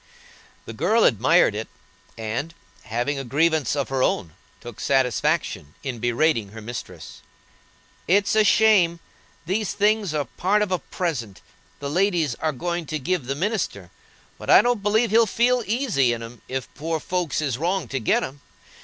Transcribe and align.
The 0.65 0.73
girl 0.73 1.03
admired 1.03 1.53
it, 1.53 1.67
and, 2.17 2.55
having 2.85 3.19
a 3.19 3.23
grievance 3.23 3.75
of 3.75 3.89
her 3.89 4.01
own, 4.01 4.33
took 4.59 4.79
satisfaction 4.79 5.75
in 5.83 5.99
berating 5.99 6.53
her 6.53 6.59
mistress. 6.59 7.21
"It's 8.07 8.35
a 8.35 8.43
shame! 8.43 8.99
These 9.45 9.73
things 9.73 10.11
are 10.15 10.25
part 10.25 10.63
of 10.63 10.71
a 10.71 10.79
present, 10.79 11.41
the 11.79 11.89
ladies 11.91 12.33
are 12.41 12.51
going 12.51 12.87
to 12.87 12.97
give 12.97 13.27
the 13.27 13.35
minister; 13.35 13.91
but 14.39 14.49
I 14.49 14.63
don't 14.63 14.81
believe 14.81 15.11
he'll 15.11 15.27
feel 15.27 15.61
easy 15.67 16.13
in 16.13 16.23
'em 16.23 16.41
if 16.47 16.67
poor 16.73 16.99
folks 16.99 17.39
is 17.39 17.59
wronged 17.59 17.91
to 17.91 17.99
get 17.99 18.23
'em. 18.23 18.41